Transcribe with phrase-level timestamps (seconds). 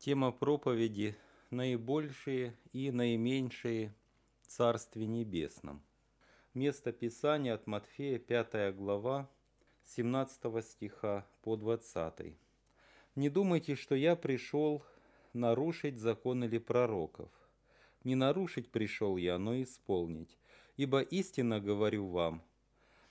[0.00, 1.14] Тема проповеди
[1.50, 3.94] «Наибольшие и наименьшие
[4.46, 5.82] Царстве Небесном».
[6.54, 9.28] Место Писания от Матфея, 5 глава,
[9.84, 12.34] 17 стиха по 20.
[13.14, 14.82] «Не думайте, что я пришел
[15.34, 17.30] нарушить закон или пророков.
[18.02, 20.38] Не нарушить пришел я, но исполнить.
[20.78, 22.42] Ибо истинно говорю вам,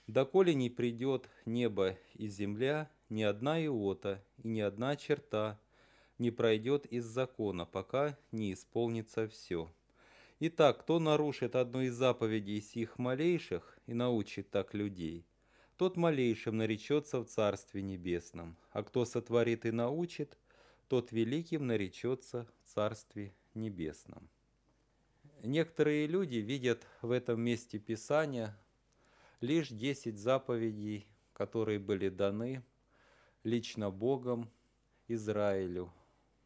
[0.08, 5.60] доколе не придет небо и земля, ни одна иота и ни одна черта–
[6.20, 9.72] не пройдет из закона, пока не исполнится все.
[10.38, 15.26] Итак, кто нарушит одну из заповедей сих малейших и научит так людей,
[15.76, 20.38] тот малейшим наречется в Царстве Небесном, а кто сотворит и научит,
[20.88, 24.28] тот великим наречется в Царстве Небесном.
[25.42, 28.58] Некоторые люди видят в этом месте Писания
[29.40, 32.62] лишь десять заповедей, которые были даны
[33.42, 34.50] лично Богом
[35.08, 35.90] Израилю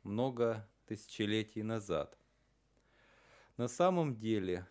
[0.05, 2.17] много тысячелетий назад.
[3.57, 4.67] На самом деле,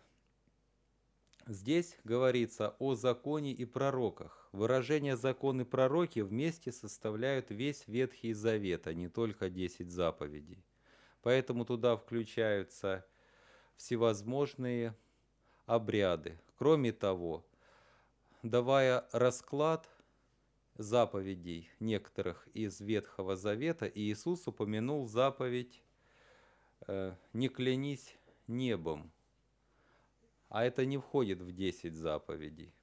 [1.46, 4.48] здесь говорится о законе и пророках.
[4.52, 10.64] Выражение «закон» и «пророки» вместе составляют весь Ветхий Завет, а не только 10 заповедей.
[11.22, 13.06] Поэтому туда включаются
[13.76, 14.94] всевозможные
[15.66, 16.38] обряды.
[16.56, 17.44] Кроме того,
[18.42, 19.88] давая расклад
[20.76, 25.82] заповедей некоторых из Ветхого Завета, Иисус упомянул заповедь
[26.86, 28.16] э, «Не клянись
[28.46, 29.12] небом»,
[30.48, 32.74] а это не входит в десять заповедей.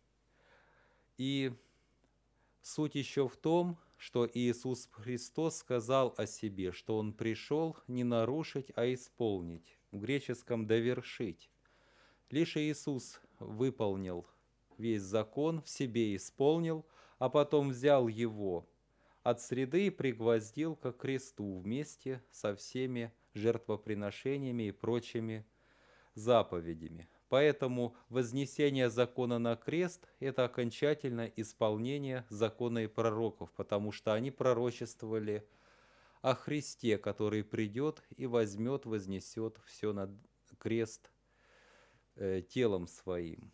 [1.17, 1.53] И
[2.61, 8.72] суть еще в том, что Иисус Христос сказал о себе, что Он пришел не нарушить,
[8.76, 11.50] а исполнить, в греческом «довершить».
[12.30, 14.26] Лишь Иисус выполнил
[14.78, 16.86] весь закон, в себе исполнил–
[17.22, 18.67] а потом взял его
[19.22, 25.45] от среды и пригвоздил к кресту вместе со всеми жертвоприношениями и прочими
[26.16, 27.08] заповедями.
[27.30, 35.48] Поэтому вознесение закона на крест– это окончательное исполнение закона и пророков, потому что они пророчествовали
[36.23, 40.11] о Христе, который придет и возьмет, вознесет все на
[40.58, 41.11] крест
[42.15, 43.52] э, телом своим.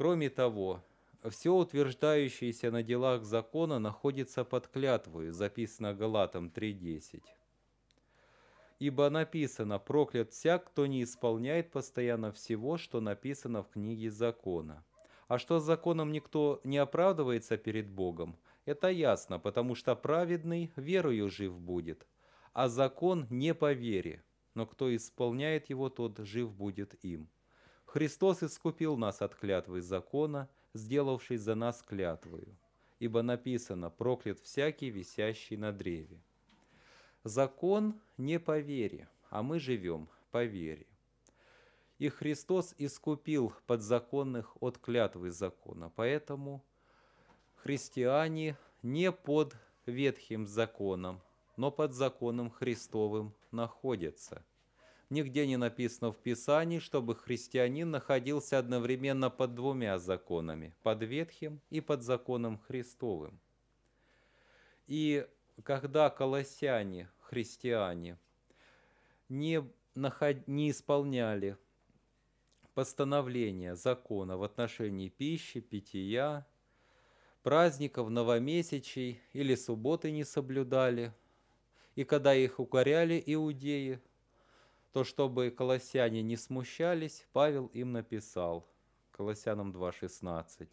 [0.00, 0.82] Кроме того,
[1.28, 7.22] все утверждающееся на делах закона находится под клятвой, записано Галатам 3.10.
[8.78, 14.86] Ибо написано, проклят всяк, кто не исполняет постоянно всего, что написано в книге закона.
[15.28, 21.28] А что с законом никто не оправдывается перед Богом, это ясно, потому что праведный верою
[21.28, 22.06] жив будет,
[22.54, 24.24] а закон не по вере,
[24.54, 27.28] но кто исполняет его, тот жив будет им.
[27.92, 32.56] Христос искупил нас от клятвы закона, сделавшись за нас клятвою.
[33.00, 36.20] Ибо написано, проклят всякий, висящий на древе.
[37.24, 40.86] Закон не по вере, а мы живем по вере.
[41.98, 46.62] И Христос искупил подзаконных от клятвы закона, поэтому
[47.56, 51.20] христиане не под ветхим законом,
[51.56, 54.44] но под законом Христовым находятся–
[55.10, 61.80] Нигде не написано в Писании, чтобы христианин находился одновременно под двумя законами, под Ветхим и
[61.80, 63.40] под законом Христовым.
[64.86, 65.26] И
[65.64, 68.18] когда колоссяне, христиане,
[69.28, 70.46] не, наход...
[70.46, 71.58] не исполняли
[72.74, 76.46] постановления закона в отношении пищи, питья,
[77.42, 81.12] праздников, новомесячей или субботы не соблюдали,
[81.96, 84.00] и когда их укоряли иудеи,
[84.92, 88.68] то чтобы колоссяне не смущались, Павел им написал,
[89.12, 90.68] Колоссянам 2.16,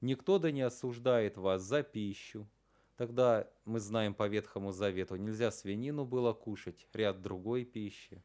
[0.00, 2.46] «Никто да не осуждает вас за пищу».
[2.96, 8.22] Тогда мы знаем по Ветхому Завету, нельзя свинину было кушать, ряд другой пищи.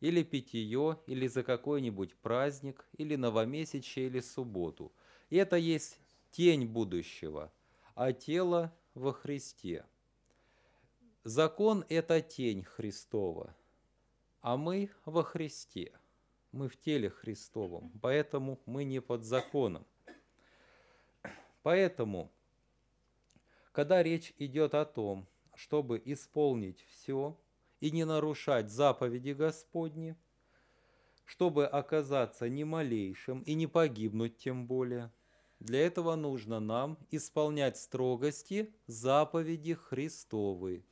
[0.00, 4.92] Или питье, или за какой-нибудь праздник, или новомесячие, или субботу.
[5.28, 6.00] И это есть
[6.32, 7.52] тень будущего,
[7.94, 9.84] а тело во Христе.
[11.22, 13.54] Закон– это тень Христова–
[14.40, 15.98] а мы во Христе,
[16.52, 19.86] мы в теле Христовом, поэтому мы не под законом.
[21.62, 22.32] Поэтому,
[23.72, 27.38] когда речь идет о том, чтобы исполнить все
[27.80, 30.16] и не нарушать заповеди Господни,
[31.26, 35.12] чтобы оказаться не малейшим и не погибнуть тем более,
[35.60, 40.86] для этого нужно нам исполнять строгости заповеди Христовы,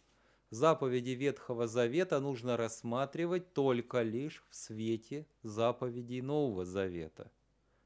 [0.51, 7.31] Заповеди Ветхого Завета нужно рассматривать только лишь в свете заповедей Нового Завета,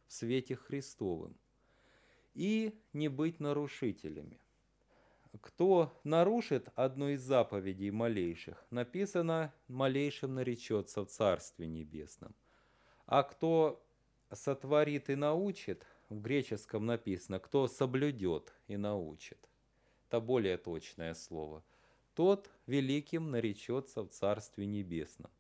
[0.07, 1.37] в свете Христовым,
[2.35, 4.41] и не быть нарушителями.
[5.41, 12.35] кто нарушит одну из заповедей малейших, написано, малейшим наречется в Царстве Небесном.
[13.07, 13.83] А кто
[14.31, 19.49] сотворит и научит, в греческом написано, кто соблюдет и научит.
[20.09, 21.65] Это более точное слово.
[22.15, 25.31] Тот великим наречется в Царстве Небесном.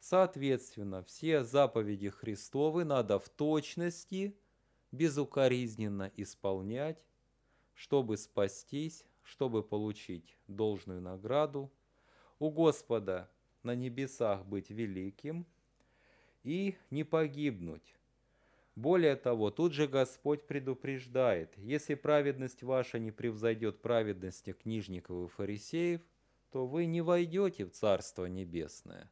[0.00, 4.36] Соответственно, все заповеди Христовы надо в точности,
[4.92, 7.02] безукоризненно исполнять,
[7.74, 11.72] чтобы спастись, чтобы получить должную награду,
[12.38, 13.30] у Господа
[13.62, 15.46] на небесах быть великим
[16.42, 17.94] и не погибнуть.
[18.76, 26.00] Более того, тут же Господь предупреждает, если праведность ваша не превзойдет праведности книжников и фарисеев,
[26.54, 29.10] то вы не войдете в Царство Небесное.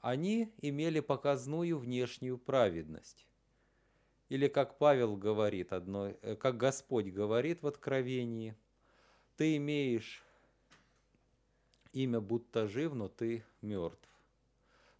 [0.00, 3.24] Они имели показную внешнюю праведность.
[4.28, 8.56] Или как Павел говорит, одно, э, как Господь говорит в Откровении,
[9.36, 10.24] ты имеешь
[11.92, 14.10] имя будто жив, но ты мертв.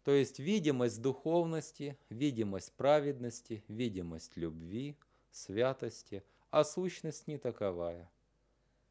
[0.04, 4.96] То есть видимость духовности, видимость праведности, видимость любви,
[5.32, 8.08] святости, а сущность не таковая.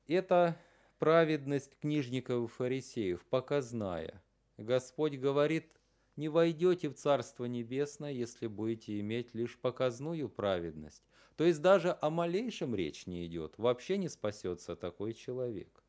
[0.09, 0.59] Это
[0.99, 4.23] праведность книжников и фарисеев, показная.
[4.57, 5.67] Господь говорит,
[6.15, 11.03] не войдете в Царство Небесное, если будете иметь лишь показную праведность.
[11.35, 15.83] То есть даже о малейшем речь не идет, вообще не спасется такой человек.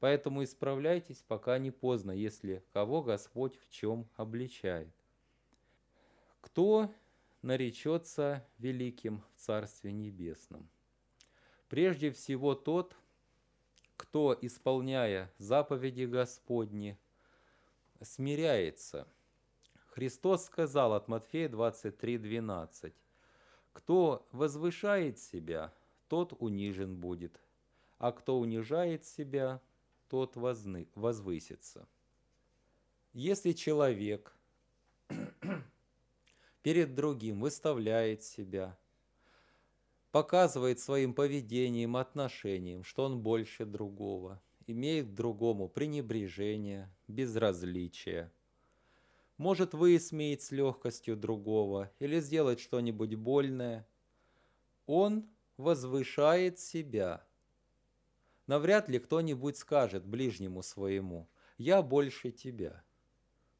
[0.00, 4.94] Поэтому исправляйтесь, пока не поздно, если кого Господь в чем обличает.
[6.40, 6.90] Кто
[7.42, 10.68] наречется великим в Царстве Небесном?
[11.68, 12.96] Прежде всего тот,
[14.00, 16.98] кто, исполняя заповеди Господни,
[18.00, 19.06] смиряется.
[19.90, 22.94] Христос сказал от Матфея 23:12,
[23.74, 25.70] «Кто возвышает себя,
[26.08, 27.42] тот унижен будет,
[27.98, 29.60] а кто унижает себя,
[30.08, 31.86] тот возны, возвысится.
[33.12, 34.34] Если человек
[36.62, 38.78] перед другим выставляет себя,
[40.12, 48.32] показывает своим поведением, отношением, что он больше другого, имеет к другому пренебрежение, безразличие,
[49.36, 53.88] может высмеять с легкостью другого или сделать что-нибудь больное,
[54.86, 57.26] он возвышает себя–
[58.50, 62.82] Навряд ли кто-нибудь скажет ближнему своему «я больше тебя».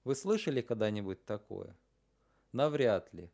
[0.02, 1.78] Вы слышали когда-нибудь такое?
[2.50, 3.30] Навряд ли.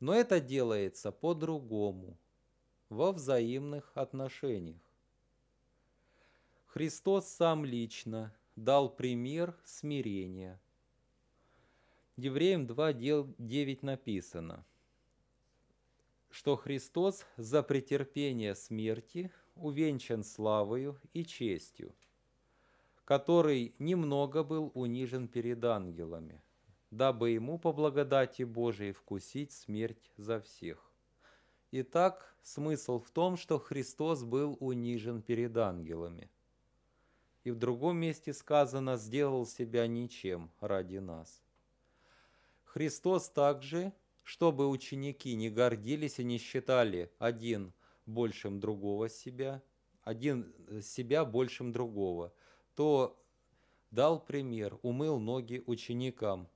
[0.00, 2.18] Но это делается по-другому,
[2.88, 4.80] во взаимных отношениях.
[6.66, 10.60] Христос сам лично дал пример смирения.
[12.16, 14.64] Евреям 2.9 написано,
[16.30, 21.94] что Христос за претерпение смерти– увенчан славою и честью,
[23.04, 26.42] который немного был унижен перед ангелами,
[26.90, 30.85] дабы ему по благодати Божией вкусить смерть за всех.
[31.72, 36.30] Итак, смысл в том, что Христос был унижен перед ангелами.
[37.44, 41.42] И в другом месте сказано «сделал себя ничем ради нас».
[42.64, 43.92] Христос также,
[44.22, 47.72] чтобы ученики не гордились и не считали один–
[48.06, 49.62] большим другого себя,
[50.02, 52.32] один себя большим другого,
[52.74, 53.20] то
[53.90, 56.48] дал пример, умыл ноги ученикам,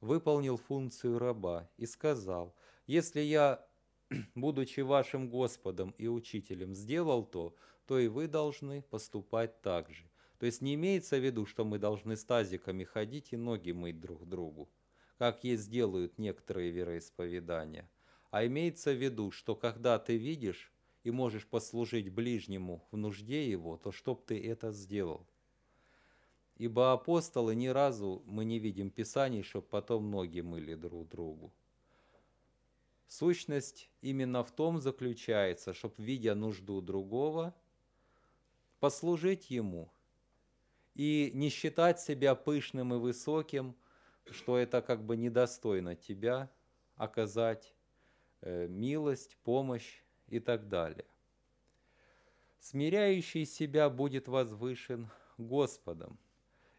[0.00, 2.54] выполнил функцию раба и сказал,
[2.86, 3.64] если я,
[4.34, 7.54] будучи вашим Господом и Учителем, сделал то,
[7.86, 10.08] то и вы должны поступать так же.
[10.38, 14.00] То есть не имеется в виду, что мы должны с тазиками ходить и ноги мыть
[14.00, 14.68] друг другу,
[15.18, 17.88] как есть делают некоторые вероисповедания,
[18.30, 20.72] а имеется в виду, что когда ты видишь
[21.04, 25.26] и можешь послужить ближнему в нужде его, то чтоб ты это сделал.
[26.56, 31.52] Ибо апостолы ни разу мы не видим Писаний, чтобы потом ноги мыли друг другу.
[33.06, 37.54] Сущность именно в том заключается, чтобы, видя нужду другого,
[38.80, 39.92] послужить ему
[40.94, 43.76] и не считать себя пышным и высоким,
[44.30, 46.50] что это как бы недостойно тебя
[46.96, 47.74] оказать
[48.40, 51.06] э, милость, помощь и так далее.
[52.58, 55.08] Смиряющий себя будет возвышен
[55.38, 56.18] Господом,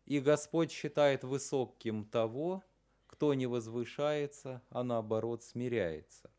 [0.05, 2.63] и Господь считает высоким того,
[3.17, 6.29] кто не возвышается, а наоборот смиряется.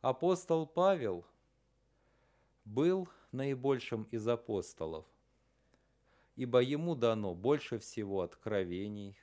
[0.00, 1.24] Апостол Павел
[2.64, 5.06] был наибольшим из апостолов,
[6.34, 9.16] ибо ему дано больше всего откровений.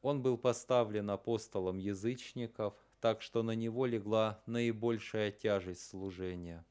[0.00, 6.64] Он был поставлен апостолом язычников, так что на него легла наибольшая тяжесть служения.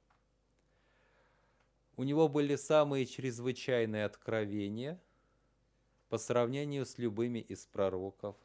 [1.98, 4.98] У него были самые чрезвычайные откровения
[6.13, 8.36] по сравнению с любыми из пророков.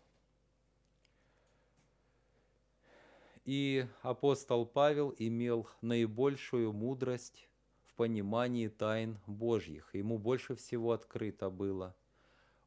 [3.44, 7.46] И апостол Павел имел наибольшую мудрость
[7.84, 9.94] в понимании тайн Божьих.
[9.94, 11.94] Ему больше всего открыто было.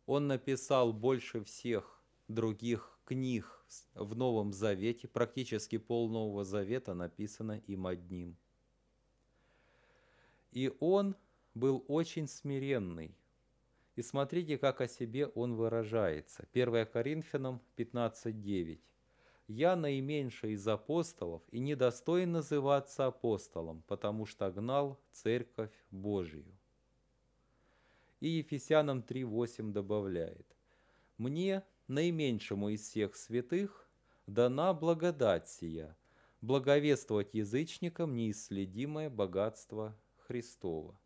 [0.05, 3.65] Он написал больше всех других книг
[3.95, 8.37] в Новом Завете, практически пол Нового Завета написано им одним.
[10.51, 11.15] И он
[11.55, 13.17] был очень смиренный.
[14.01, 16.47] И смотрите, как о себе он выражается.
[16.53, 18.79] 1 Коринфянам 15.9.
[19.47, 26.57] «Я наименьший из апостолов и недостоин называться апостолом, потому что гнал Церковь Божию».
[28.21, 30.47] И Ефесянам 3.8 добавляет.
[31.19, 33.87] «Мне, наименьшему из всех святых,
[34.25, 35.95] дана благодать сия,
[36.41, 40.99] благовествовать язычникам неисследимое богатство Христова.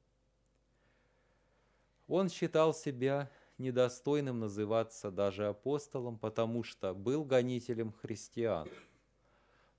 [2.08, 8.70] Он считал себя недостойным называться даже апостолом, потому что был гонителем христиан.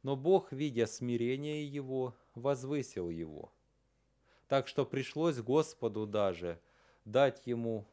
[0.02, 3.52] Но Бог, видя смирение его, возвысил его.
[4.48, 6.60] Так что пришлось Господу даже
[7.04, 7.86] дать ему,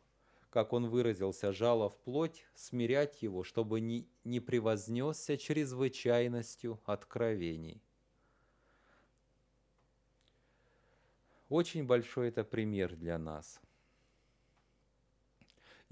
[0.50, 7.82] как он выразился, жало в плоть, смирять его, чтобы не, не превознесся чрезвычайностью откровений.
[11.50, 13.60] Очень большой это пример для нас.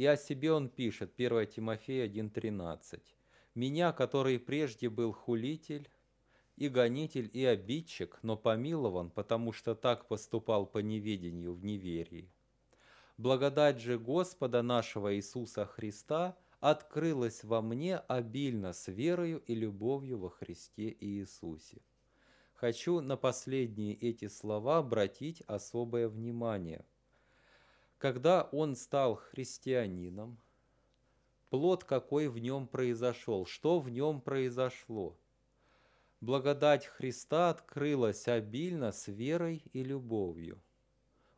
[0.01, 2.99] И о себе он пишет, 1 Тимофея 1.13.
[3.53, 5.91] «Меня, который прежде был хулитель,
[6.55, 12.31] и гонитель, и обидчик, но помилован, потому что так поступал по неведению в неверии.
[13.19, 20.31] Благодать же Господа нашего Иисуса Христа открылась во мне обильно с верою и любовью во
[20.31, 21.83] Христе Иисусе.
[22.53, 26.85] Хочу на последние эти слова обратить особое внимание.
[28.01, 30.39] Когда он стал христианином,
[31.51, 35.15] плод какой в нем произошел, что в нем произошло.
[36.19, 40.59] Благодать Христа открылась обильно с верой и любовью.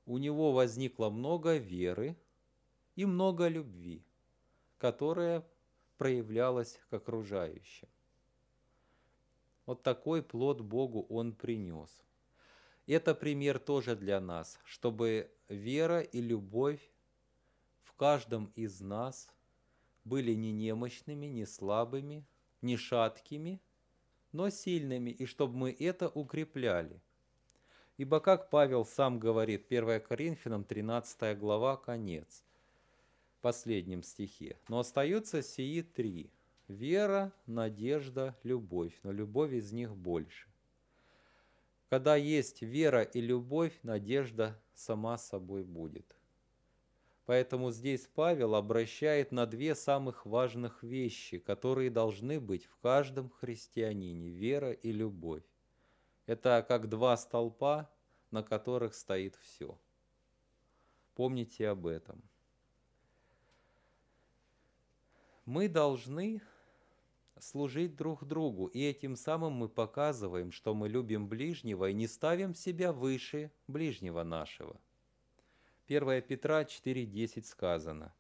[0.05, 2.15] У него возникло много веры
[2.95, 4.01] и много любви,
[4.77, 5.45] которая
[5.97, 7.89] проявлялась к окружающим.
[9.65, 12.05] Вот такой плод Богу Он принес.
[12.87, 16.81] Это пример тоже для нас, чтобы вера и любовь
[17.83, 19.29] в каждом из нас
[20.03, 22.25] были не немощными, не слабыми,
[22.61, 23.61] не шаткими,
[24.31, 27.01] но сильными, и чтобы мы это укрепляли.
[27.97, 32.43] Ибо, как Павел сам говорит, 1 Коринфянам 13 глава, конец,
[33.37, 34.57] в последнем стихе.
[34.67, 36.31] «Но остаются сии три–
[36.69, 40.47] Вера, надежда, любовь, но любовь из них больше.
[41.93, 46.17] Когда есть вера и любовь, надежда сама собой будет.
[47.27, 54.29] Поэтому здесь Павел обращает на две самых важных вещи, которые должны быть в каждом христианине–
[54.31, 55.43] вера и любовь.
[56.25, 57.91] Это как два столпа,
[58.31, 59.79] на которых стоит все.
[61.13, 62.23] Помните об этом.
[65.45, 66.41] Мы должны
[67.43, 72.55] служить друг другу, и этим самым мы показываем, что мы любим ближнего и не ставим
[72.55, 74.79] себя выше ближнего нашего.
[75.87, 78.13] 1 Петра 4.10 сказано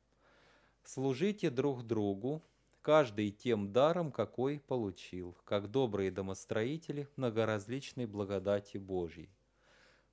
[0.83, 2.43] «Служите друг другу,
[2.81, 9.29] каждый тем даром, какой получил, как добрые домостроители многоразличной благодати Божьей».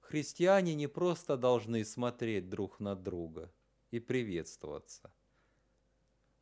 [0.01, 3.53] Христиане не просто должны смотреть друг на друга
[3.91, 5.13] и приветствоваться.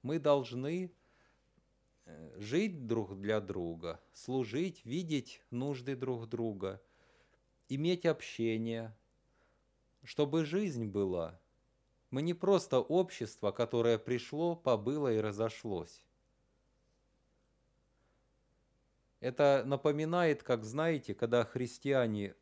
[0.03, 0.93] Мы должны
[2.37, 6.81] жить друг для друга, служить, видеть нужды друг друга,
[7.69, 8.97] иметь общение,
[10.05, 11.41] чтобы жизнь была.
[12.11, 16.05] Мы не просто общество, которое пришло, побыло и разошлось.
[19.21, 22.37] Это напоминает, как знаете, когда христиане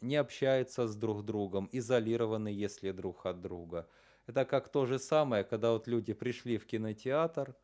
[0.00, 3.88] не общаются с друг другом, изолированы, если друг от друга.
[4.26, 7.54] Это как то же самое, когда вот люди пришли в кинотеатр–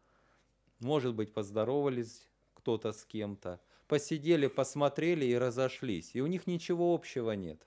[0.81, 7.33] может быть, поздоровались кто-то с кем-то, посидели, посмотрели и разошлись, и у них ничего общего
[7.33, 7.67] нет.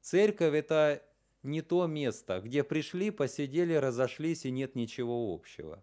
[0.00, 1.02] Церковь– это
[1.42, 5.82] не то место, где пришли, посидели, разошлись, и нет ничего общего.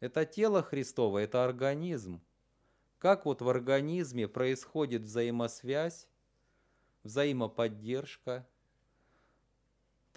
[0.00, 2.22] Это тело Христово, это организм.
[2.98, 6.08] Как вот в организме происходит взаимосвязь,
[7.02, 8.46] взаимоподдержка,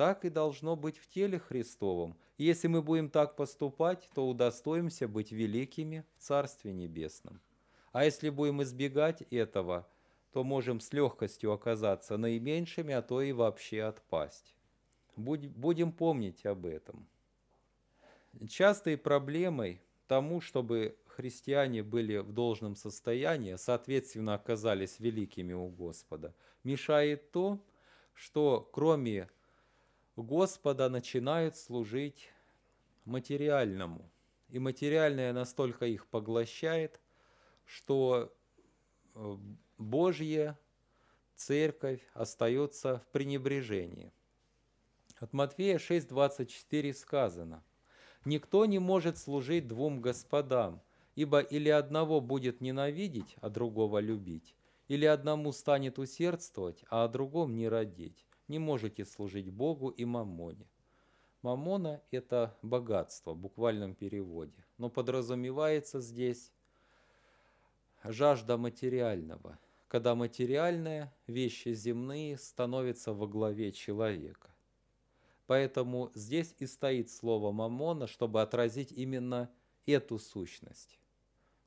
[0.01, 5.31] так и должно быть в теле Христовом– если мы будем так поступать, то удостоимся быть
[5.31, 7.39] великими в Царстве Небесном.
[7.91, 9.87] А если будем избегать этого,
[10.33, 14.55] то можем с легкостью оказаться наименьшими, а то и вообще отпасть.
[15.15, 17.07] Будем помнить об этом.
[18.49, 27.31] Частой проблемой тому, чтобы христиане были в должном состоянии, соответственно, оказались великими у Господа, мешает
[27.31, 27.63] то,
[28.15, 29.29] что кроме
[30.15, 32.29] Господа начинают служить
[33.05, 34.09] материальному.
[34.49, 36.99] И материальное настолько их поглощает,
[37.65, 38.33] что
[39.15, 39.37] э,
[39.77, 40.59] Божья
[41.35, 44.11] церковь остается в пренебрежении.
[45.19, 47.63] От Матфея 6:24 сказано,
[48.25, 50.81] «Никто не может служить двум господам,
[51.15, 54.55] ибо или одного будет ненавидеть, а другого любить,
[54.87, 58.25] или одному станет усердствовать, а о другом не родить.
[58.51, 60.67] Не можете служить Богу и мамоне.
[61.41, 66.51] Мамона– это богатство в буквальном переводе, но подразумевается здесь
[68.03, 74.49] жажда материального, когда материальные вещи земные становятся во главе человека.
[75.47, 79.49] Поэтому здесь и стоит слово «мамона», чтобы отразить именно
[79.85, 80.99] эту сущность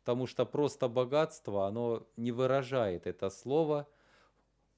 [0.00, 3.88] потому что просто богатство, оно не выражает это слово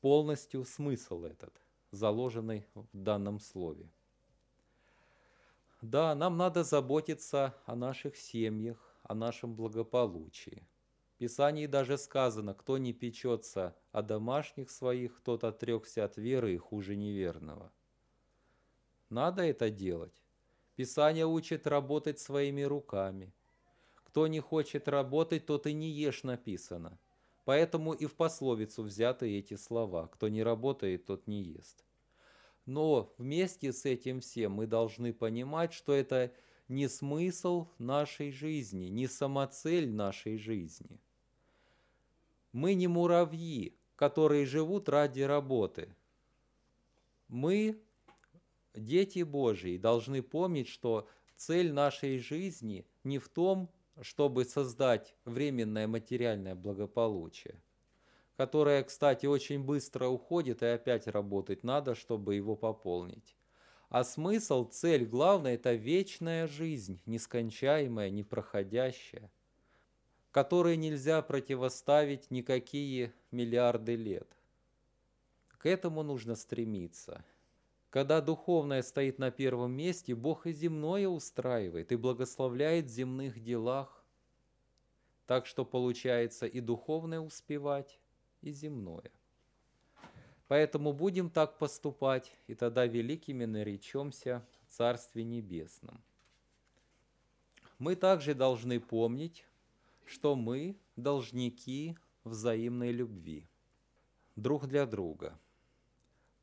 [0.00, 3.90] полностью смысл этот, заложенный в данном слове.
[5.82, 10.66] Да, нам надо заботиться о наших семьях, о нашем благополучии.
[11.14, 16.58] В Писании даже сказано, кто не печется о домашних своих, тот отрекся от веры и
[16.58, 17.72] хуже неверного.
[19.10, 20.22] Надо это делать.
[20.74, 23.32] Писание учит работать своими руками–
[24.16, 26.98] кто не хочет работать, тот и не ешь написано.
[27.46, 30.08] Поэтому и в пословицу взяты эти слова.
[30.08, 31.84] Кто не работает, тот не ест.
[32.66, 36.32] Но вместе с этим всем мы должны понимать, что это
[36.66, 41.00] не смысл нашей жизни, не самоцель нашей жизни.
[42.50, 45.94] Мы не муравьи, которые живут ради работы.
[47.28, 47.80] Мы,
[48.74, 53.70] дети Божьи, должны помнить, что цель нашей жизни не в том,
[54.02, 57.60] чтобы создать временное материальное благополучие,
[58.36, 63.36] которое, кстати, очень быстро уходит и опять работать надо, чтобы его пополнить.
[63.88, 69.30] А смысл, цель главная– это вечная жизнь, нескончаемая, непроходящая,
[70.32, 74.28] которой нельзя противоставить никакие миллиарды лет.
[75.58, 77.24] К этому нужно стремиться–
[77.90, 84.04] когда духовное стоит на первом месте, Бог и земное устраивает, и благословляет в земных делах.
[85.26, 87.98] Так что получается и духовное успевать,
[88.42, 89.10] и земное.
[90.48, 96.00] Поэтому будем так поступать, и тогда великими наречемся в Царстве Небесном.
[97.78, 99.44] Мы также должны помнить,
[100.04, 103.48] что мы должники взаимной любви
[104.36, 105.38] друг для друга–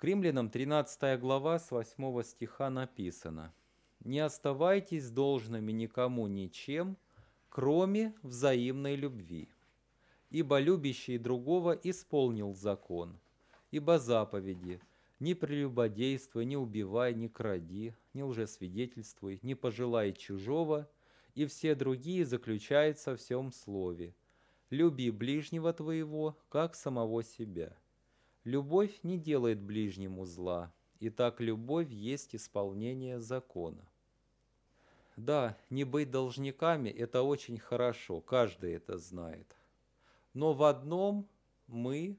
[0.04, 3.54] к римлянам 13 глава с 8 стиха написано.
[4.02, 6.98] «Не оставайтесь должными никому ничем,
[7.48, 9.48] кроме взаимной любви,
[10.30, 13.18] ибо любящий другого исполнил закон,
[13.72, 14.82] ибо заповеди
[15.22, 20.90] «Не прелюбодействуй, не убивай, не кради, не лжесвидетельствуй, не пожелай чужого»
[21.34, 24.14] и все другие заключаются в всем слове.
[24.70, 27.78] «Люби ближнего твоего, как самого себя».
[28.44, 33.88] Любовь не делает ближнему зла, и так любовь есть исполнение закона.
[35.16, 39.56] Да, не быть должниками– это очень хорошо, каждый это знает.
[40.34, 41.26] Но в одном
[41.68, 42.18] мы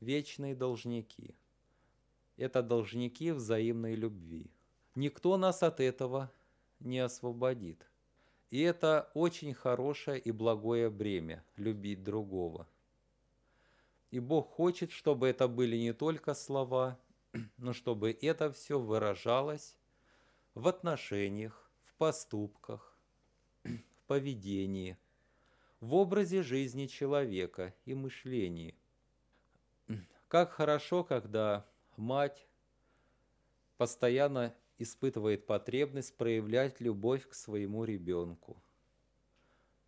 [0.00, 1.36] вечные должники.
[2.36, 4.50] Это должники взаимной любви.
[4.96, 6.32] Никто нас от этого
[6.80, 7.88] не освободит.
[8.50, 12.66] И это очень хорошее и благое бремя– любить другого–
[14.10, 16.98] и Бог хочет, чтобы это были не только слова,
[17.58, 19.76] но чтобы это все выражалось
[20.54, 22.98] в отношениях, в поступках,
[23.64, 24.96] в поведении,
[25.80, 28.74] в образе жизни человека и мышлении.
[30.28, 32.46] Как хорошо, когда мать
[33.76, 38.62] постоянно испытывает потребность проявлять любовь к своему ребенку.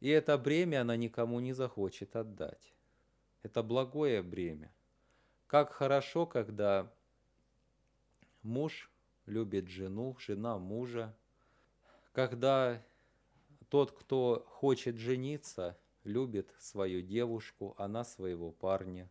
[0.00, 2.74] И это бремя она никому не захочет отдать.
[3.42, 4.72] Это благое бремя.
[5.46, 6.92] Как хорошо, когда
[8.42, 8.90] муж
[9.26, 11.16] любит жену, жена мужа,
[12.12, 12.82] когда
[13.68, 19.10] тот, кто хочет жениться, любит свою девушку, она своего парня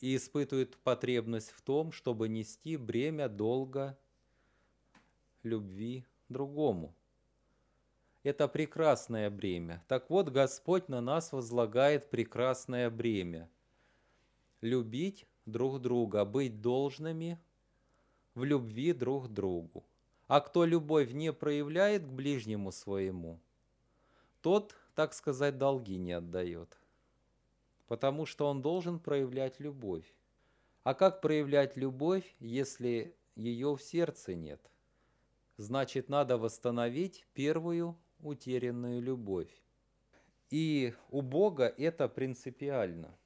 [0.00, 3.98] и испытывает потребность в том, чтобы нести бремя долга
[5.42, 6.94] любви другому.
[8.22, 9.82] Это прекрасное бремя.
[9.88, 13.48] Так вот, Господь на нас возлагает прекрасное бремя.
[14.60, 17.38] любить друг друга, быть должными
[18.34, 19.84] в любви друг к другу.
[20.26, 23.40] А кто любовь не проявляет к ближнему своему,
[24.42, 26.78] тот, так сказать, долги не отдает.
[27.88, 30.14] Потому что он должен проявлять любовь.
[30.82, 34.60] А как проявлять любовь, если ее в сердце нет?
[35.56, 39.50] Значит, надо восстановить первую утерянную любовь.
[40.50, 43.16] И у Бога это принципиально.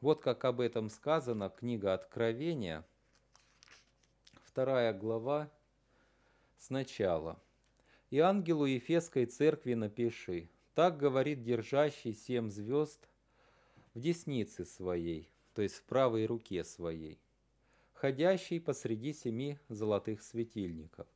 [0.00, 2.84] Вот как об этом сказано, книга Откровения,
[4.42, 5.50] вторая глава,
[6.58, 7.40] сначала.
[8.10, 13.08] «И ангелу Ефесской церкви напиши, так говорит держащий семь звезд
[13.94, 17.18] в деснице своей, то есть в правой руке своей,
[17.94, 21.06] ходящий посреди семи золотых светильников.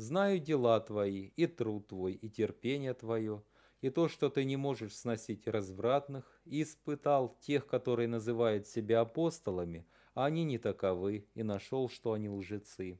[0.00, 3.42] Знаю дела твои, и труд твой, и терпение твое,
[3.82, 9.86] и то, что ты не можешь сносить развратных, и испытал тех, которые называют себя апостолами,
[10.14, 12.98] а они не таковы, и нашел, что они лжецы.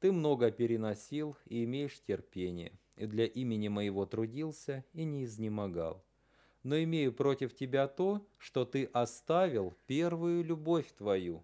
[0.00, 6.04] Ты много переносил и имеешь терпение, и для имени моего трудился и не изнемогал.
[6.62, 11.42] Но имею против тебя то, что ты оставил первую любовь твою.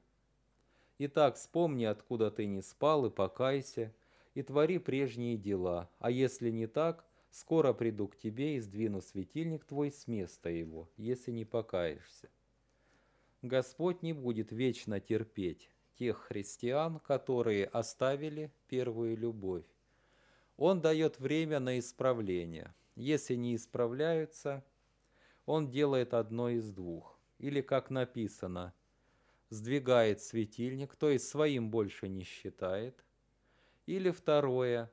[0.99, 3.95] Итак, вспомни, откуда ты не спал, и покайся,
[4.35, 9.65] и твори прежние дела, а если не так, скоро приду к тебе и сдвину светильник
[9.65, 12.29] твой с места его, если не покаешься.
[13.43, 19.67] Господь не будет вечно терпеть тех христиан, которые оставили первую любовь.
[20.57, 22.75] Он дает время на исправление.
[22.97, 24.65] Если не исправляются,
[25.47, 27.19] он делает одно из двух.
[27.39, 28.73] Или, как написано,
[29.51, 33.05] сдвигает светильник, то есть своим больше не считает,
[33.87, 34.91] или второе,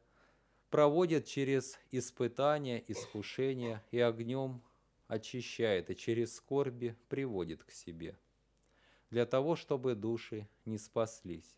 [0.70, 4.62] проводит через испытания, искушения и огнем
[5.08, 8.18] очищает, и через скорби приводит к себе.
[9.10, 11.58] Для того, чтобы души не спаслись.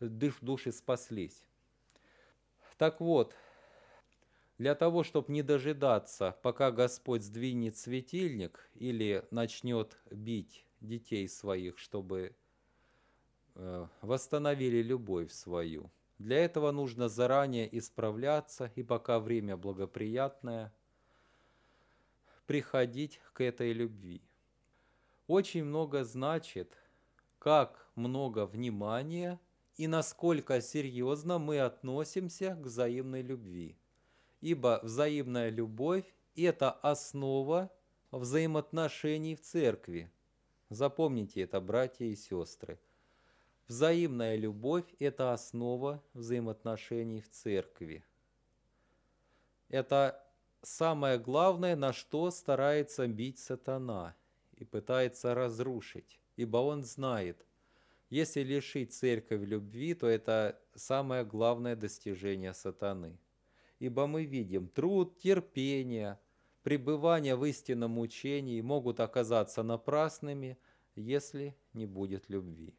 [0.00, 1.44] Души спаслись.
[2.76, 3.36] Так вот,
[4.58, 12.34] для того, чтобы не дожидаться, пока Господь сдвинет светильник или начнет бить детей своих, чтобы
[13.54, 15.90] э, восстановили любовь свою–
[16.22, 20.72] для этого нужно заранее исправляться и пока время благоприятное,
[22.46, 24.22] приходить к этой любви.
[25.26, 26.78] Очень много значит,
[27.40, 29.40] как много внимания
[29.76, 33.76] и насколько серьезно мы относимся к взаимной любви.
[34.40, 36.04] Ибо взаимная любовь–
[36.36, 37.72] это основа
[38.12, 40.12] взаимоотношений в церкви.
[40.68, 42.78] Запомните это, братья и сестры–
[43.72, 48.04] Взаимная любовь– это основа взаимоотношений в церкви.
[49.70, 50.22] Это
[50.60, 54.14] самое главное, на что старается бить сатана
[54.58, 57.46] и пытается разрушить, ибо он знает,
[58.10, 63.18] если лишить церковь любви, то это самое главное достижение сатаны.
[63.78, 66.20] Ибо мы видим, труд, терпение,
[66.62, 70.58] пребывание в истинном учении могут оказаться напрасными,
[70.94, 72.74] если не будет любви.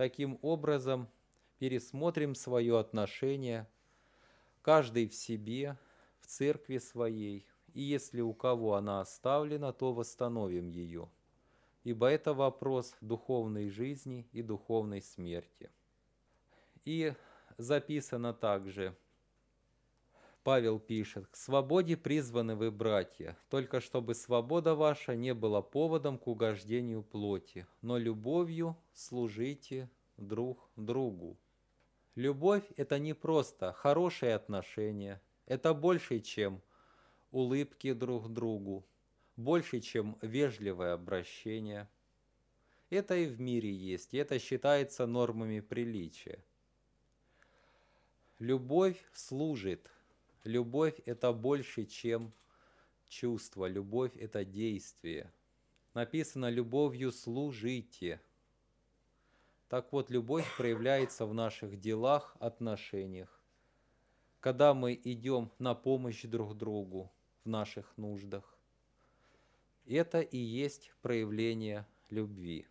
[0.00, 1.10] Таким образом,
[1.58, 3.68] пересмотрим свое отношение,
[4.62, 5.76] каждый в себе,
[6.20, 11.10] в церкви своей, и если у кого она оставлена, то восстановим ее.
[11.84, 15.70] Ибо это вопрос духовной жизни и духовной смерти.
[16.86, 17.12] И
[17.58, 18.96] записано также,
[20.50, 26.26] Павел пишет, «К свободе призваны вы, братья, только чтобы свобода ваша не была поводом к
[26.26, 31.38] угождению плоти, но любовью служите друг другу».
[32.16, 36.60] Любовь– это не просто хорошие отношения, это больше, чем
[37.30, 38.84] улыбки друг другу,
[39.36, 41.88] больше, чем вежливое обращение.
[42.90, 46.42] Это и в мире есть, и это считается нормами приличия.
[48.40, 49.88] Любовь служит–
[50.44, 52.32] Любовь– это больше, чем
[53.08, 53.66] чувство.
[53.66, 55.32] Любовь– это действие.
[55.92, 58.20] Написано «любовью служите».
[59.68, 63.40] Так вот, любовь проявляется в наших делах, отношениях.
[64.40, 67.12] Когда мы идем на помощь друг другу
[67.44, 68.58] в наших нуждах.
[69.86, 72.66] Это и есть проявление любви.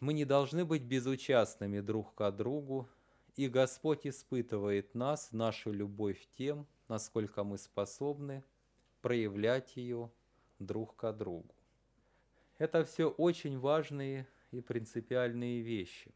[0.00, 2.88] Мы не должны быть безучастными друг к другу,
[3.36, 8.44] и Господь испытывает нас, нашу любовь тем, насколько мы способны
[9.00, 10.10] проявлять ее
[10.58, 11.54] друг к другу.
[12.58, 16.12] Это все очень важные и принципиальные вещи.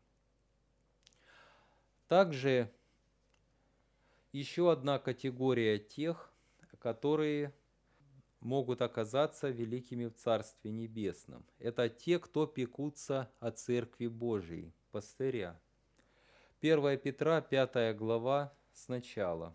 [2.09, 2.71] Также
[4.33, 6.33] еще одна категория тех,
[6.79, 7.55] которые
[8.41, 11.47] могут оказаться великими в Царстве Небесном.
[11.59, 15.59] Это те, кто пекутся о Церкви Божией, пастыря.
[16.65, 19.55] 1 Петра, 5 глава, сначала.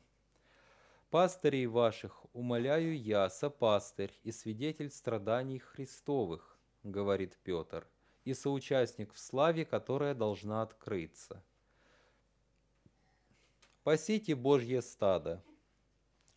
[1.09, 7.87] «Пастырей ваших умоляю я, сопастырь и свидетель страданий Христовых,— говорит Петр,—
[8.25, 11.43] и соучастник в славе, которая должна открыться.
[13.81, 15.43] Пасите Божье стадо,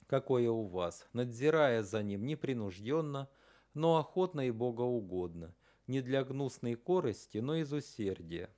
[0.07, 3.29] какое у вас, надзирая за ним непринужденно,
[3.75, 5.55] но охотно и богоугодно,
[5.87, 8.49] не для гнусной корости, но из усердия,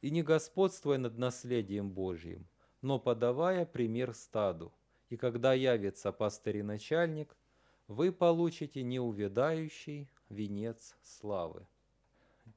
[0.00, 2.46] и не господствуя над наследием Божьим,
[2.82, 4.72] но подавая пример стаду.
[5.08, 7.36] И когда явится пастырь и начальник,
[7.86, 11.66] вы получите неувядающий венец славы.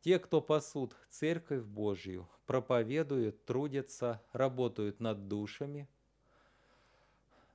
[0.01, 5.87] Те, кто пасут Церковь Божью, проповедуют, трудятся, работают над душами–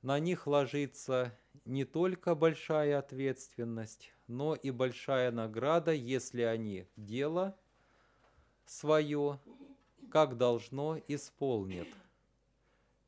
[0.01, 7.57] на них ложится не только большая ответственность, но и большая награда, если они дело
[8.65, 9.39] свое,
[10.11, 11.87] как должно, исполнят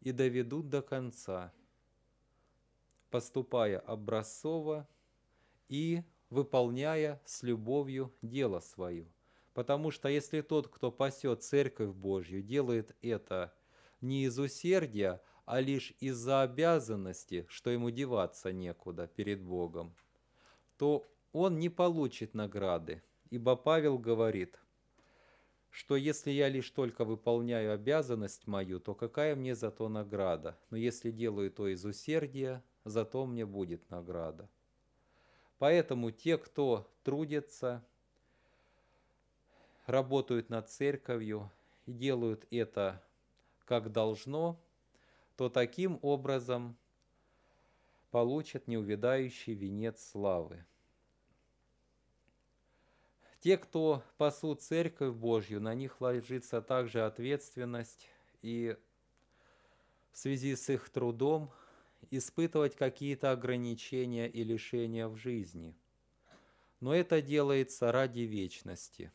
[0.02, 1.54] и доведут до конца,
[3.10, 4.88] поступая образцово
[5.68, 9.08] и выполняя с любовью дело свое.
[9.54, 13.54] Потому что если тот, кто пасет Церковь Божью, делает это
[14.00, 19.96] не из усердия, а лишь из-за обязанности, что ему деваться некуда перед Богом,
[20.78, 24.60] то он не получит награды, ибо Павел говорит,
[25.70, 30.58] что если я лишь только выполняю обязанность мою, то какая мне за то награда?
[30.70, 34.50] Но если делаю то из усердия, зато мне будет награда.
[35.60, 37.84] Поэтому те, кто трудятся,
[39.86, 41.52] работают над церковью
[41.86, 43.04] и делают это
[43.66, 44.60] как должно,
[45.36, 46.76] то таким образом
[48.12, 50.66] получат неувядающий венец славы.
[53.40, 58.10] Те, кто пасут Церковь Божью, на них ложится также ответственность
[58.42, 58.76] и
[60.12, 61.52] в связи с их трудом
[62.12, 65.76] испытывать какие-то ограничения и лишения в жизни.
[66.80, 69.12] Но это делается ради вечности.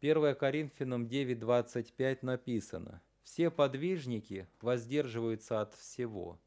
[0.00, 6.40] 1 Коринфянам 9.25 написано– все подвижники воздерживаются от всего,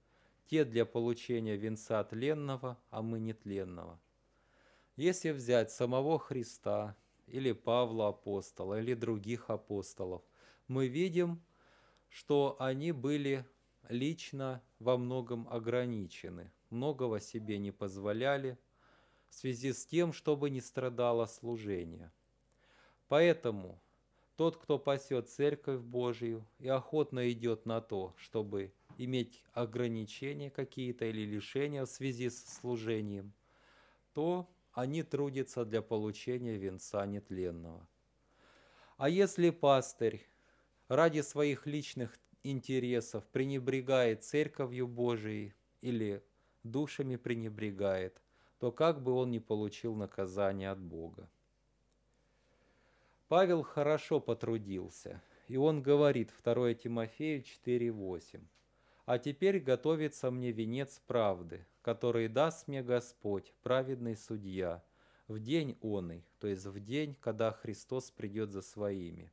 [0.47, 4.01] те для получения венца тленного, а мы нетленного.
[4.95, 10.21] Если взять самого Христа или Павла апостола или других апостолов,
[10.67, 11.41] мы видим,
[12.09, 13.43] что они были
[13.89, 18.57] лично во многом ограничены, многого себе не позволяли
[19.29, 22.11] в связи с тем, чтобы не страдало служение.
[23.07, 23.81] Поэтому
[24.35, 31.21] тот, кто пасет Церковь Божию и охотно идет на то, чтобы иметь ограничения какие-то или
[31.21, 33.33] лишения в связи с служением,
[34.13, 37.87] то они трудятся для получения венца нетленного.
[38.97, 40.27] А если пастырь
[40.87, 46.23] ради своих личных интересов пренебрегает Церковью Божией или
[46.63, 48.21] душами пренебрегает,
[48.59, 51.29] то как бы он ни получил наказание от Бога.
[53.27, 58.41] Павел хорошо потрудился, и он говорит 2 Тимофею 4.8.
[59.05, 64.83] «А теперь готовится мне венец правды, который даст мне Господь, праведный судья,
[65.27, 69.31] в день оный, то есть в день, когда Христос придет за своими.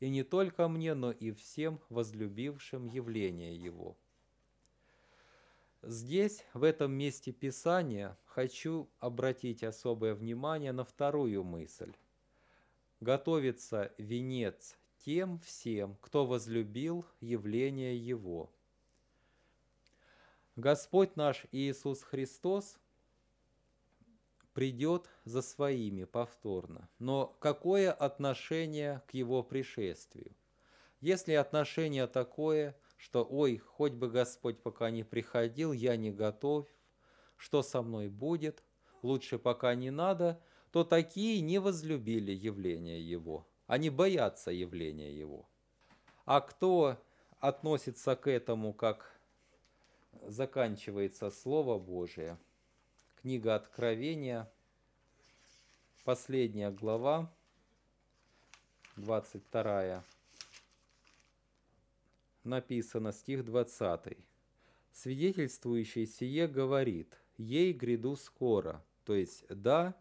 [0.00, 3.96] И не только мне, но и всем возлюбившим явление Его».
[5.82, 11.92] Здесь, в этом месте Писания, хочу обратить особое внимание на вторую мысль
[13.00, 18.52] готовится венец тем всем, кто возлюбил явление Его.
[20.56, 22.78] Господь наш Иисус Христос
[24.54, 26.88] придет за своими повторно.
[26.98, 30.34] Но какое отношение к Его пришествию?
[31.00, 36.66] Если отношение такое, что «Ой, хоть бы Господь пока не приходил, я не готов,
[37.36, 38.64] что со мной будет,
[39.02, 40.40] лучше пока не надо»,
[40.70, 43.46] то такие не возлюбили явление Его.
[43.66, 45.48] Они боятся явления Его.
[46.24, 46.96] А кто
[47.40, 49.15] относится к этому, как
[50.26, 52.38] заканчивается Слово Божие,
[53.20, 54.50] книга Откровения,
[56.04, 57.32] последняя глава,
[58.96, 60.04] 22,
[62.44, 64.16] написано стих 20.
[64.92, 69.94] Свидетельствующий сие говорит, ей гряду скоро, то есть да,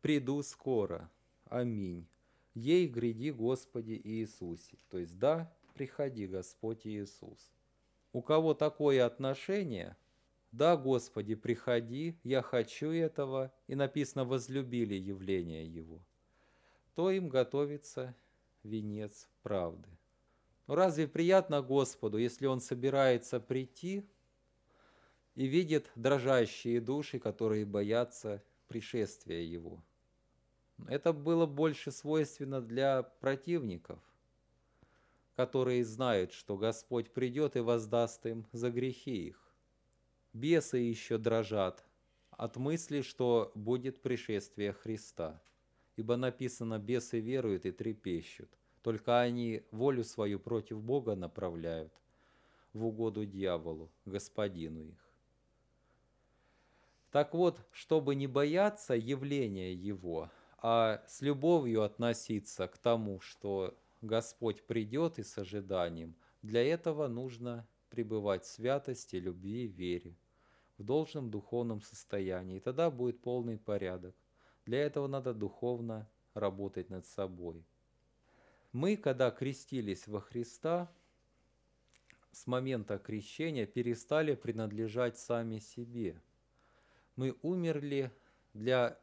[0.00, 1.10] приду скоро.
[1.46, 2.06] Аминь.
[2.54, 4.76] Ей гряди, Господи Иисусе.
[4.90, 7.50] То есть, да, приходи, Господь Иисус.
[8.14, 9.96] У кого такое отношение,
[10.52, 16.00] «Да, Господи, приходи, я хочу этого», и написано «возлюбили явление Его»,
[16.94, 18.14] то им готовится
[18.62, 19.88] венец правды.
[20.68, 24.08] Но разве приятно Господу, если Он собирается прийти
[25.34, 29.82] и видит дрожащие души, которые боятся пришествия Его?
[30.86, 33.98] Это было больше свойственно для противников,
[35.36, 39.52] которые знают, что Господь придет и воздаст им за грехи их.
[40.32, 41.84] Бесы еще дрожат
[42.30, 45.40] от мысли, что будет пришествие Христа.
[45.96, 48.50] Ибо написано, бесы веруют и трепещут,
[48.82, 51.92] только они волю свою против Бога направляют
[52.72, 54.98] в угоду дьяволу, господину их.
[57.12, 64.66] Так вот, чтобы не бояться явления Его, а с любовью относиться к тому, что Господь
[64.66, 70.14] придет и с ожиданием, для этого нужно пребывать в святости, любви, вере,
[70.76, 72.58] в должном духовном состоянии.
[72.58, 74.14] И тогда будет полный порядок.
[74.66, 77.64] Для этого надо духовно работать над собой.
[78.72, 80.92] Мы, когда крестились во Христа,
[82.32, 86.20] с момента крещения перестали принадлежать сами себе.
[87.16, 88.10] Мы умерли
[88.52, 88.98] для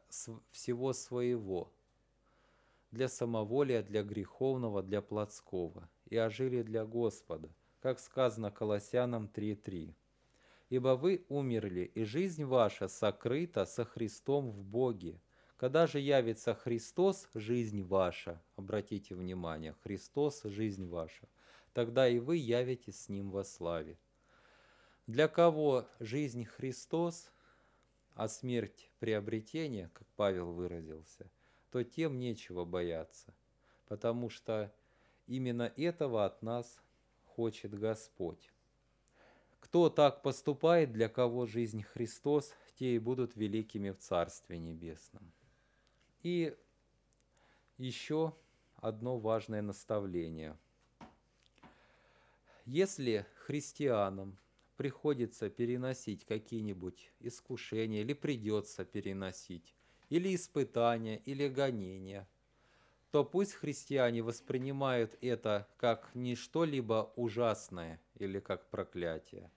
[0.50, 1.72] всего своего,
[2.92, 7.48] для самоволия, для греховного, для плотского, и ожили для Господа,
[7.80, 9.94] как сказано Колоссянам 3.3.
[10.68, 15.20] «Ибо вы умерли, и жизнь ваша сокрыта со Христом в Боге.
[15.56, 21.28] Когда же явится Христос, жизнь ваша, обратите внимание, Христос, жизнь ваша,
[21.72, 23.98] тогда и вы явитесь с Ним во славе».
[25.06, 27.32] Для кого жизнь Христос–
[28.14, 31.30] а смерть приобретение, как Павел выразился,
[31.72, 33.34] то тем нечего бояться,
[33.86, 34.70] потому что
[35.26, 36.82] именно этого от нас
[37.24, 38.52] хочет Господь.
[39.58, 45.32] Кто так поступает, для кого жизнь Христос, те и будут великими в Царстве Небесном.
[46.22, 46.54] И
[47.78, 48.36] еще
[48.76, 50.58] одно важное наставление.
[52.66, 54.38] Если христианам
[54.76, 59.74] приходится переносить какие-нибудь искушения, или придется переносить,
[60.12, 62.28] или испытания, или гонения,
[63.10, 69.50] то пусть христиане воспринимают это как не что-либо ужасное или как проклятие,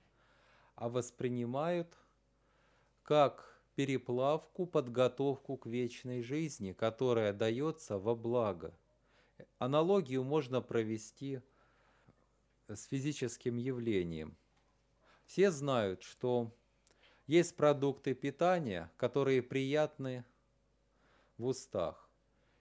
[0.75, 1.97] а воспринимают
[3.03, 8.73] как переплавку, подготовку к вечной жизни, которая дается во благо.
[9.57, 11.41] Аналогию можно провести
[12.67, 14.37] с физическим явлением–
[15.25, 16.55] все знают, что
[17.27, 20.23] есть продукты питания, которые приятны
[21.37, 22.09] в устах,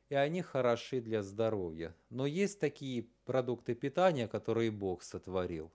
[0.09, 1.95] и они хороши для здоровья.
[2.11, 5.73] Но есть такие продукты питания, которые Бог сотворил,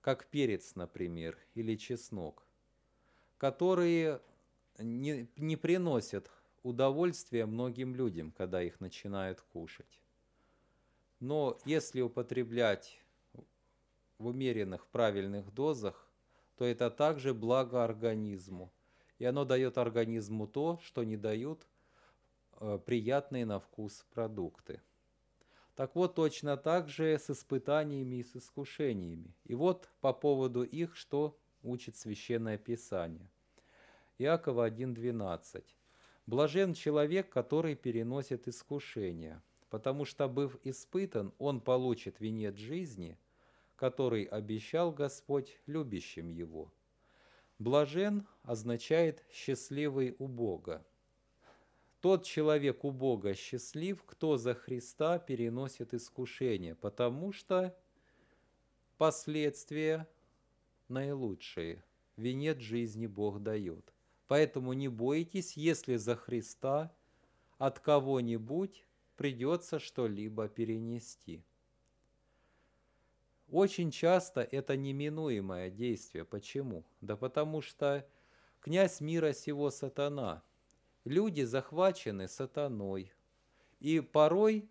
[0.00, 2.46] как перец, например, или чеснок,
[3.38, 4.20] которые
[4.78, 6.30] не, не приносят
[6.62, 10.02] удовольствия многим людям, когда их начинают кушать.
[11.18, 13.02] Но если употреблять
[14.18, 16.08] в умеренных правильных дозах,
[16.56, 18.72] то это также благо организму.
[19.18, 21.66] И оно дает организму то, что не дают
[22.86, 24.80] приятные на вкус продукты.
[25.74, 29.34] Так вот, точно так же с испытаниями и с искушениями.
[29.44, 33.30] И вот по поводу их, что учит Священное Писание.
[34.18, 35.64] Иакова 1.12.
[36.26, 43.18] «Блажен человек, который переносит искушения, потому что, быв испытан, он получит венец жизни–
[43.80, 46.70] который обещал Господь любящим Его.
[47.58, 50.84] Блажен означает «счастливый у Бога».
[52.00, 57.76] Тот человек у Бога счастлив, кто за Христа переносит искушение, потому что
[58.96, 60.08] последствия
[60.88, 61.84] наилучшие.
[62.16, 63.92] Венец жизни Бог дает.
[64.28, 66.94] Поэтому не бойтесь, если за Христа
[67.58, 68.86] от кого-нибудь
[69.16, 71.44] придется что-либо перенести.
[73.50, 76.24] Очень часто это неминуемое действие.
[76.24, 76.84] Почему?
[77.00, 78.08] Да потому что
[78.60, 80.42] князь мира сего сатана.
[81.04, 83.12] Люди захвачены сатаной.
[83.78, 84.68] И порой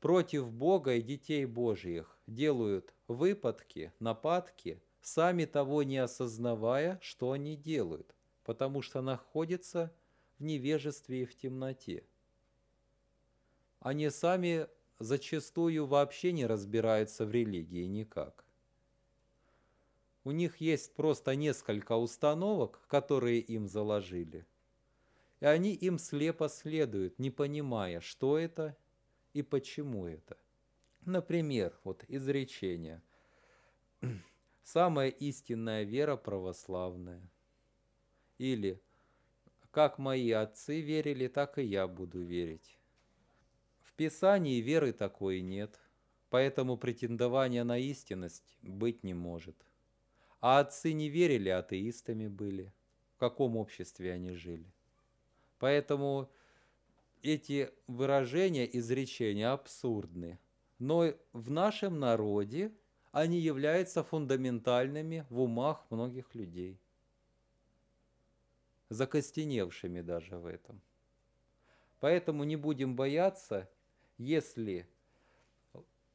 [0.00, 8.14] против Бога и детей Божьих делают выпадки, нападки, сами того не осознавая, что они делают,
[8.44, 9.92] потому что находятся
[10.38, 12.04] в невежестве и в темноте.
[13.80, 14.68] Они сами
[14.98, 18.44] зачастую вообще не разбираются в религии никак.
[20.24, 24.46] У них есть просто несколько установок, которые им заложили,
[25.40, 28.76] и они им слепо следуют, не понимая, что это
[29.32, 30.36] и почему это.
[31.04, 33.02] Например, вот изречение.
[34.68, 37.22] самая истинная вера православная.
[38.36, 38.82] Или
[39.70, 42.78] как мои отцы верили, так и я буду верить.
[43.80, 45.80] В Писании веры такой нет,
[46.30, 49.56] поэтому претендования на истинность быть не может.
[50.40, 52.72] А отцы не верили, атеистами были.
[53.14, 54.72] В каком обществе они жили?
[55.58, 56.30] Поэтому
[57.22, 60.38] эти выражения, изречения абсурдны.
[60.78, 62.72] Но в нашем народе
[63.10, 66.80] они являются фундаментальными в умах многих людей.
[68.88, 70.80] Закостеневшими даже в этом.
[72.00, 73.68] Поэтому не будем бояться,
[74.18, 74.88] если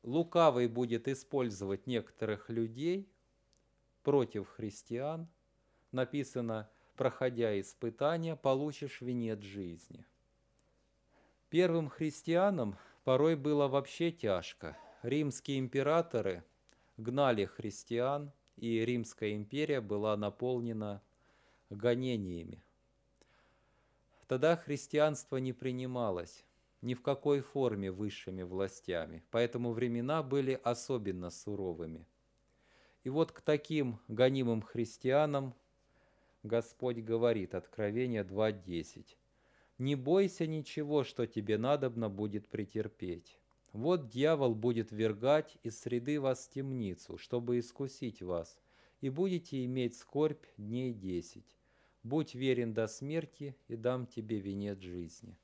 [0.02, 3.10] лукавый будет использовать некоторых людей
[4.02, 5.28] против христиан,
[5.92, 6.70] написано,
[7.04, 10.06] проходя испытания, получишь венец жизни.
[11.50, 14.78] Первым христианам порой было вообще тяжко.
[15.02, 16.46] Римские императоры
[16.96, 21.02] гнали христиан, и Римская империя была наполнена
[21.70, 22.64] гонениями.
[24.28, 26.46] Тогда христианство не принималось
[26.80, 32.08] ни в какой форме высшими властями, поэтому времена были особенно суровыми.
[33.04, 35.54] И вот к таким гонимым христианам
[36.44, 39.16] Господь говорит, Откровение 2.10,
[39.78, 43.40] «Не бойся ничего, что тебе надобно будет претерпеть.
[43.72, 48.62] Вот дьявол будет вергать из среды вас темницу, чтобы искусить вас,
[49.00, 51.58] и будете иметь скорбь дней десять.
[52.04, 55.38] Будь верен до смерти, и дам тебе венец жизни».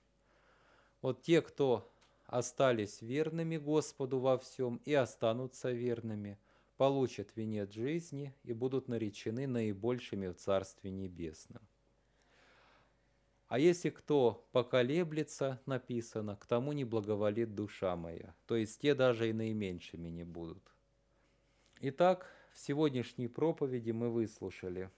[1.02, 1.90] Вот те, кто
[2.26, 6.38] остались верными Господу во всем и останутся верными,
[6.80, 11.62] получат венец жизни и будут наречены наибольшими в Царстве Небесном.
[13.50, 18.34] А если кто поколеблется, написано, к тому не благоволит душа моя.
[18.46, 20.64] То есть те даже и наименьшими не будут.
[21.82, 24.90] Итак, в сегодняшней проповеди мы выслушали,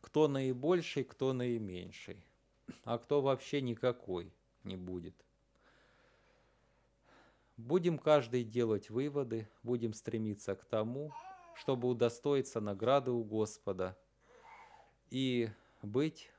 [0.00, 2.24] кто наибольший, кто наименьший,
[2.84, 5.16] а кто вообще никакой не будет.
[7.60, 11.12] Будем каждый делать выводы, будем стремиться к тому,
[11.54, 13.98] чтобы удостоиться награды у Господа
[15.10, 15.50] и
[15.82, 16.30] быть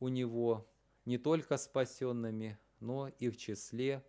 [0.00, 0.66] у Него
[1.04, 4.02] не только спасенными, но и в числе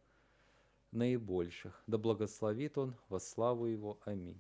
[0.92, 1.84] наибольших.
[1.88, 4.00] Да благословит Он во славу Его.
[4.06, 4.40] Аминь.